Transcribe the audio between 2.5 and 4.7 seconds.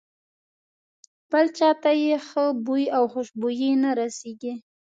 بوی او خوشبويي نه رسېږي.